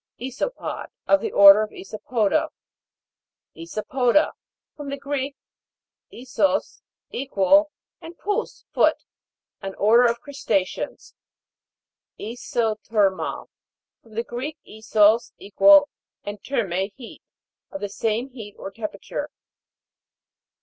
ISO'POD. 0.19 0.89
Of 1.07 1.21
the 1.21 1.31
order 1.31 1.67
Iso'poda. 1.67 2.49
ISO'PODA. 3.55 4.31
From 4.75 4.89
the 4.89 4.97
Greek, 4.97 5.35
isos, 6.11 6.81
equal, 7.11 7.69
and 8.01 8.17
pous, 8.17 8.65
foot. 8.73 9.03
An 9.61 9.75
order 9.75 10.05
of 10.07 10.19
crusta'ceans. 10.19 11.13
ISOTHER'MAL. 12.19 13.47
From 14.01 14.15
the 14.15 14.23
Greek, 14.23 14.57
isos, 14.67 15.33
equal, 15.37 15.87
and 16.23 16.41
therme, 16.41 16.91
heat. 16.95 17.21
Of 17.71 17.81
the 17.81 17.87
same 17.89 18.29
heat 18.31 18.55
or 18.57 18.71
temperature. 18.71 19.29